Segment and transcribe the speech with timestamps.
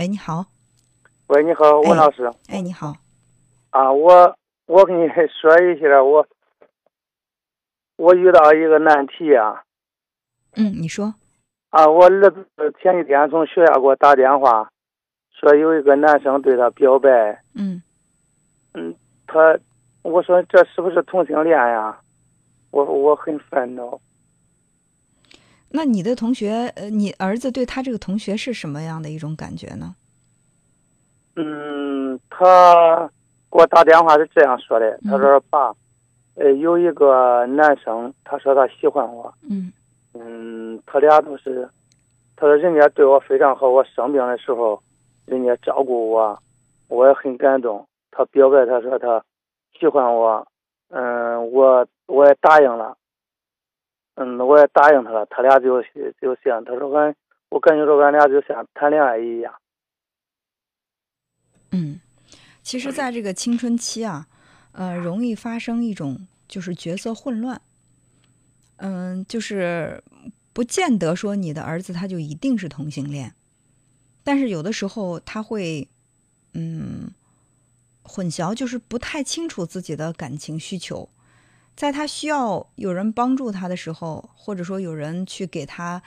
[0.00, 0.46] 喂，你好。
[1.26, 2.24] 喂，你好，文老师。
[2.48, 2.94] 哎，你好。
[3.68, 4.34] 啊，我
[4.64, 6.26] 我跟你 说一下，我
[7.96, 9.62] 我遇到一个难题啊。
[10.56, 11.12] 嗯，你说。
[11.68, 12.48] 啊，我儿子
[12.80, 14.70] 前几天从学校给我打电话，
[15.38, 17.42] 说有一个男生对他表白。
[17.54, 17.82] 嗯。
[18.72, 18.94] 嗯，
[19.26, 19.58] 他，
[20.00, 22.00] 我说这是不是同性恋呀？
[22.70, 24.00] 我我很烦恼。
[25.72, 29.94] 那你的同学，呃，你儿子对他这个同学是什么样的一种感觉呢？
[31.36, 33.08] 嗯，他
[33.50, 35.72] 给我打电话是这样说的，他说：“爸，
[36.34, 39.32] 呃，有一个男生，他说他喜欢我。
[39.48, 39.72] 嗯，
[40.14, 41.68] 嗯，他俩都是，
[42.34, 44.82] 他说人家对我非常好，我生病的时候，
[45.24, 46.36] 人家照顾我，
[46.88, 47.86] 我也很感动。
[48.10, 49.24] 他表白，他说他
[49.78, 50.46] 喜欢我，
[50.88, 52.96] 嗯，我我也答应了。”
[54.22, 55.82] 嗯，我也答应他了，他俩就
[56.20, 57.16] 就像他说俺，
[57.48, 59.54] 我感觉着俺俩就像谈恋爱一样。
[61.70, 61.98] 嗯，
[62.62, 64.26] 其实，在这个青春期啊，
[64.72, 67.62] 呃，容易发生一种就是角色混乱。
[68.76, 70.04] 嗯，就是
[70.52, 73.34] 不见得说你的儿子他就一定是同性恋，
[74.22, 75.88] 但是有的时候他会，
[76.52, 77.10] 嗯，
[78.02, 81.08] 混淆，就是不太清楚自己的感情需求。
[81.76, 86.02] 在他需要有人帮助他的时候，或者说有人去给他，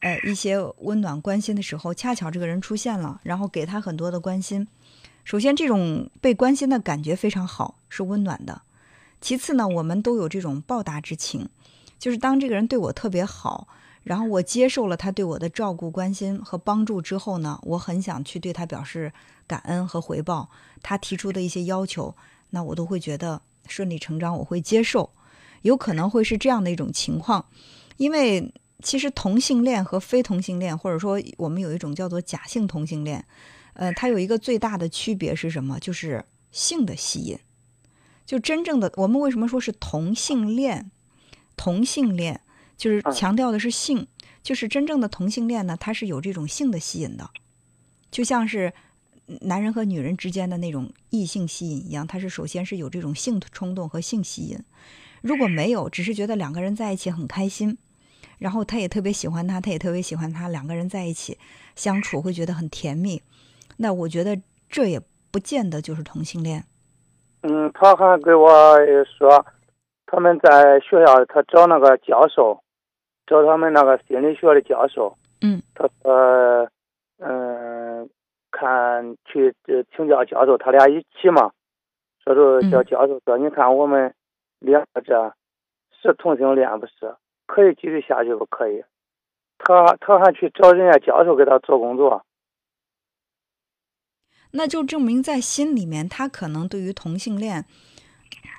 [0.00, 4.68] 呃，一些温暖关心的时候，恰巧这个人出现了，然后给他很多的关心。
[5.24, 8.60] 首先，这种被关心的感觉非常好，是温暖的。
[9.22, 11.48] 其次呢，我们都有这种报答之情，
[11.98, 13.66] 就是当这个人对我特别好，
[14.02, 19.10] 然后我接受了他对我的照顾、关心和帮助之后呢，我很想去对他表示
[19.46, 20.50] 感恩和回报。
[20.82, 22.14] 他提出的一些要求，
[22.50, 23.40] 那我都会觉得。
[23.66, 25.10] 顺理成章，我会接受，
[25.62, 27.46] 有可能会是这样的一种情况，
[27.96, 33.24] 因为其实同性恋和非同性恋，或者说我们有一种叫做假性同性恋，
[33.74, 35.78] 呃，它有一个最大的区别是什么？
[35.78, 37.38] 就是性的吸引。
[38.26, 40.90] 就真正的我们为什么说是同性恋？
[41.56, 42.40] 同性恋
[42.76, 44.06] 就是强调的是性，
[44.42, 47.30] 就是真正的同性恋呢，它是有这种性的吸引的，
[48.10, 48.72] 就像是。
[49.40, 54.58] 男人和女人之间的那种异性吸引一样，他是首先是有这种性冲动和性吸引。
[55.22, 57.78] 如果没有，只是觉得两个人在一起很开心，
[58.38, 61.38] 然后他也特别喜欢他，他也特别喜欢他，两个人在一起
[61.74, 63.22] 相处会觉得很甜蜜。
[63.78, 66.62] 那我觉得这也不见得就是同性恋。
[67.40, 68.76] 嗯，他还给我
[69.18, 69.46] 说，
[70.06, 72.62] 他们在学校他找那个教授，
[73.26, 75.16] 找他们那个心理学的教授。
[75.40, 76.68] 嗯，他说，
[77.20, 78.10] 嗯。
[78.56, 79.52] 看去
[79.96, 81.52] 请教教授，他俩一起嘛，
[82.24, 84.14] 说说叫教授说，你看我们
[84.58, 85.34] 两个这
[86.02, 87.16] 是同性恋不是？
[87.46, 88.82] 可以继续下去不可以？
[89.58, 92.24] 他他还去找人家教授给他做工作，
[94.50, 97.64] 那就证明在心里面，他可能对于同性恋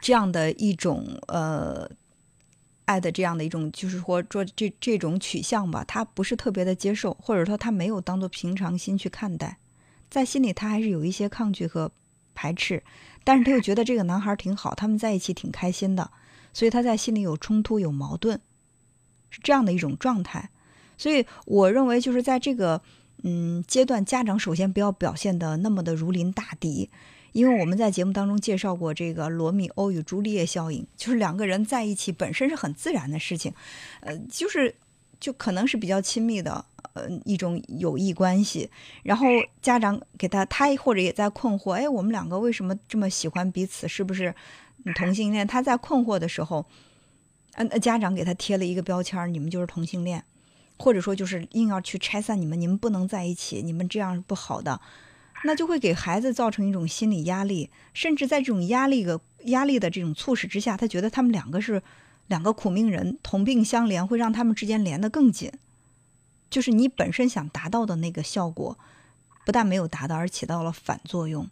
[0.00, 1.88] 这样的一种呃
[2.84, 9.58] 爱的这样的一种，就是说做这这种取向吧，他不是特别的接受，或者说他没有当做平常心去看待。
[10.14, 11.90] 在心里，他还是有一些抗拒和
[12.36, 12.84] 排斥，
[13.24, 16.08] 但是他又觉得这个男孩挺好，他们在一起挺开心的，
[16.52, 18.40] 所以他在心里有冲突、有矛盾，
[19.28, 20.50] 是这样的一种状态。
[20.96, 22.80] 所以我认为，就是在这个
[23.24, 26.88] 嗯阶段，家长首先不要表现的那么的如临大敌，
[27.32, 33.52] 因为我们在节目当中介绍过这个罗密欧与朱丽叶效应，就是两个人在一起本身是很自然的事情，
[34.02, 34.76] 呃，就是
[35.20, 36.64] 就可能是比较亲密的。
[36.92, 38.70] 呃，一种友谊关系，
[39.02, 39.26] 然后
[39.60, 43.88] 家长给他，他或者也在困惑，哎，我们两个为什么这么喜欢彼此？
[43.88, 44.32] 是不是
[44.94, 45.44] 同性恋？
[45.44, 46.64] 他在困惑的时候，
[47.54, 50.22] 嗯，家长给他贴了一个标签，你们就是同性恋，
[50.78, 54.80] 或者说就是硬要去拆散你们，你们不能在一起，你们这样是不好的，
[55.42, 61.82] 那就会给孩子造成一种心理压力，甚至在这种压力的压力的这种促使之下，他觉得他们两个是
[62.26, 65.50] 两个苦命人，同病相怜，会让他们之间连得更紧。
[66.50, 68.78] 就是你本身想达到的那个效果，
[69.44, 71.48] 不但没有达到，而起到了反作用。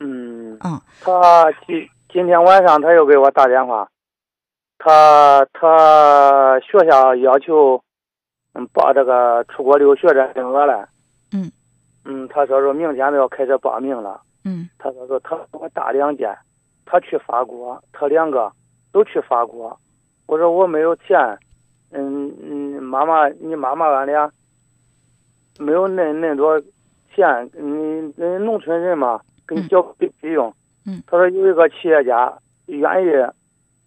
[0.00, 3.88] 嗯嗯，他今今天晚上他又给我打电话，
[4.78, 7.82] 他他学校要求
[8.54, 10.88] 嗯报这个出国留学的名额了。
[11.32, 11.50] 嗯
[12.04, 14.20] 嗯，他说说明天都要开始报名了。
[14.44, 16.36] 嗯，他说说他我大两件，
[16.84, 18.52] 他去法国，他两个
[18.94, 19.76] 都去法国。
[20.26, 21.18] 我说我没有钱。
[21.90, 24.30] 嗯嗯，妈妈，你妈妈俺俩
[25.58, 26.60] 没有那那多
[27.12, 30.54] 钱，你那农村人嘛，给你交费费用。
[30.86, 31.02] 嗯。
[31.08, 32.32] 他说有一个企业家
[32.66, 33.10] 愿意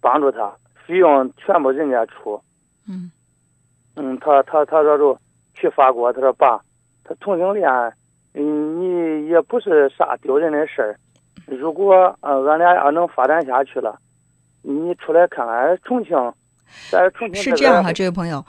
[0.00, 0.54] 帮助他，
[0.86, 2.40] 费用全部人家出。
[2.88, 3.10] 嗯。
[3.96, 5.18] 嗯，他他他说就
[5.54, 6.62] 去法国，他说爸，
[7.04, 7.70] 他同性恋
[8.34, 10.96] 嗯，你也不是啥丢人的事儿。
[11.46, 13.98] 如果呃俺俩要能发展下去了，
[14.66, 16.12] 你出来看看重庆，
[16.90, 18.44] 在重庆是这样哈，这位朋友，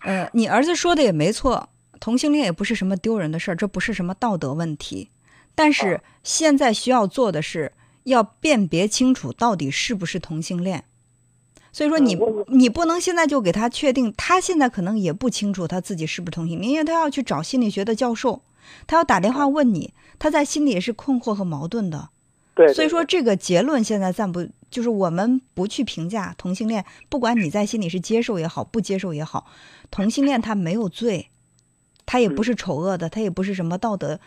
[0.00, 1.68] 呃，你儿子说的也没错，
[2.00, 5.10] 同性恋也不是什么丢人的事儿，这不是什么道德问题。
[5.54, 7.72] 但是现在需要做的是，
[8.04, 10.84] 要辨别清楚到底是不是同性恋。
[11.70, 18.42] 所以说你你不能现在就给他确定，他现在可能也不清楚他自己是不是同性恋，因为他要去找心理学的教授，
[18.86, 22.08] 他要打电话问你，他在心里也是困惑和矛盾的。
[22.58, 29.46] 对，所以说这个结论现在暂不，就是我们不去评价同性恋，不管你在心里是接受也好，不接受也好，
[29.92, 31.30] 同性恋他没有罪，
[32.04, 34.18] 他也不是丑恶的，他也不是什么道德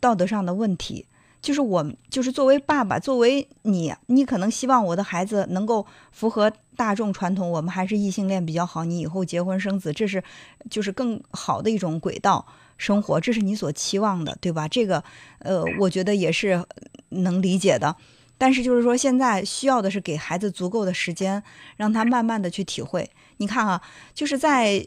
[0.00, 1.06] 道德上的问题。
[1.44, 8.82] 就是我，就是作为爸爸，作为你，你可能希望我的孩子能够符合大众传统，我们还是异性恋比较好。
[8.82, 10.24] 你以后结婚生子，这是
[10.70, 12.46] 就是更好的一种轨道
[12.78, 14.66] 生活，这是你所期望的，对吧？
[14.66, 15.04] 这个，
[15.40, 16.64] 呃，我觉得也是
[17.10, 17.94] 能理解的。
[18.38, 21.42] 但是就是说，现在需要的是给孩子足够的时间，
[21.76, 23.10] 让他慢慢的去体会。
[23.36, 23.82] 你看啊，
[24.14, 24.82] 就是在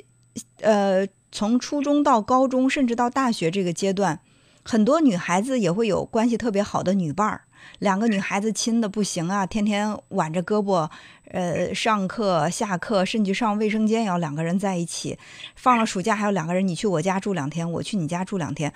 [0.61, 4.19] 呃从初中到高中，甚至到大学这个阶段。
[4.67, 7.41] 很多女孩子也会有关系特别好的女伴儿，
[7.79, 10.89] 两个女孩子亲的不行啊，天天挽着胳膊，
[11.31, 15.17] 呃，上课、下课，甚至上卫生间也要两个人在一起。
[15.55, 18.73] 放了暑假还有两个人，你去我家住两天，我去你家住两天，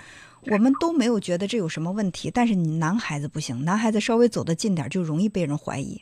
[0.49, 2.31] 我们都没有觉得这有什么问题。
[2.31, 6.01] 但是你男孩子不行，男孩子稍微走得近点就容易被人怀疑。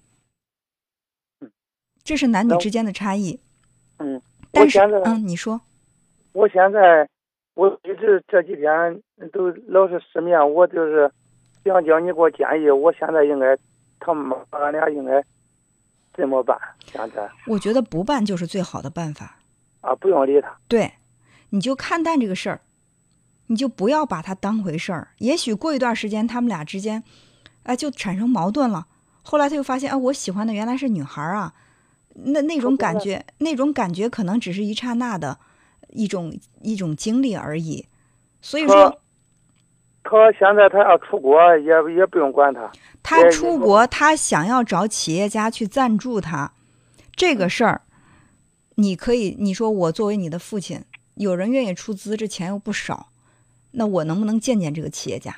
[2.03, 3.39] 这是男女之间的差异。
[3.97, 4.21] 嗯，
[4.51, 5.59] 但是嗯，你说，
[6.33, 7.09] 我现在。
[7.59, 9.01] 我一直这几天
[9.33, 11.11] 都老是失眠，我就是
[11.65, 13.57] 想叫你给我建议，我现在应该
[13.99, 15.21] 他们俺俩应该
[16.13, 16.57] 怎么办？
[16.85, 19.39] 现在我觉得不办就是最好的办法
[19.81, 20.55] 啊，不用理他。
[20.69, 20.93] 对，
[21.49, 22.61] 你就看淡这个事儿，
[23.47, 25.09] 你就不要把他当回事儿。
[25.17, 27.03] 也许过一段时间，他们俩之间，
[27.63, 28.87] 哎，就产生矛盾了。
[29.21, 31.53] 后来他又发现，啊，我喜欢的原来是女孩啊，
[32.15, 35.39] 那那种感觉，那种感觉可能只是一刹那的。
[35.89, 37.85] 一种一种经历而已，
[38.41, 39.01] 所以说，
[40.03, 42.71] 他现在他要出国也也不用管他。
[43.01, 46.53] 他出国，他想要找企业家去赞助他，
[47.15, 47.81] 这个事儿，
[48.75, 50.83] 你可以你说我作为你的父亲，
[51.15, 53.09] 有人愿意出资，这钱又不少，
[53.71, 55.37] 那我能不能见见这个企业家？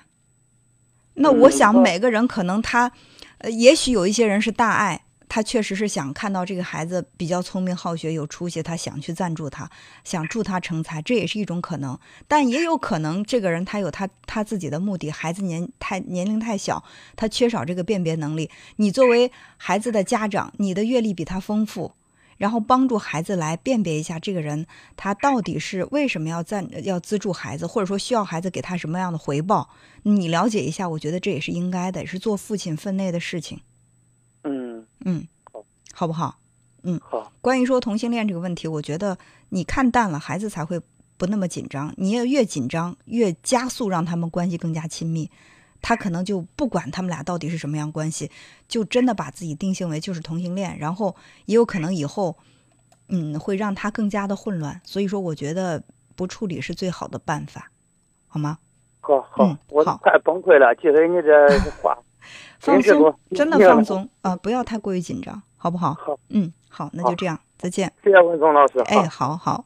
[1.13, 2.91] 那我想每个人可能他，
[3.39, 5.05] 呃，也许有一些人是大爱。
[5.33, 9.69] 他确实是想看到这个孩子比较聪明、好学、有出息，他想去赞助他，
[10.03, 11.97] 想助他成才，这也是一种可能。
[12.27, 15.09] 但也有可能，这个人他有他他自己的目的。
[15.09, 16.83] 孩子年太年龄太小，
[17.15, 18.51] 他缺少这个辨别能力。
[18.75, 21.93] 你作为孩子的家长，你的阅历比他丰富，
[22.37, 24.67] 然后帮助孩子来辨别一下这个人
[24.97, 29.69] 他到底是为什么要赞要资助孩子，或者说需要孩子给他什么样的回报，
[30.03, 33.61] 你了解一下，我觉得这也是应该的，是做父亲分内的事情。
[35.05, 35.63] 嗯，好，
[35.93, 36.37] 好不好？
[36.83, 37.31] 嗯，好。
[37.41, 39.17] 关于说同性恋这个问题，我觉得
[39.49, 40.79] 你看淡了，孩子才会
[41.17, 41.93] 不那么紧张。
[41.97, 45.29] 你也越紧张，越加速让他们关系更加亲密，
[45.81, 48.31] 他可能就不管他们俩到底是什么样关系，
[48.67, 52.37] 就真的把自己定性为就是同性恋，然后也有可能以后，
[53.09, 54.79] 嗯，会让他更加的混乱。
[54.83, 55.83] 所以说，我觉得
[56.15, 57.71] 不处理是最好的办法，
[58.27, 58.57] 好吗？
[59.01, 61.47] 好好，我好快崩溃了，听你这
[61.81, 61.97] 话。
[62.59, 64.35] 放松，真的放松啊！
[64.37, 65.93] 不要太过于紧张，好不好？
[65.93, 67.91] 好，嗯，好，那就这样，再见。
[68.03, 68.79] 谢谢文松老师。
[68.87, 69.65] 哎，好好。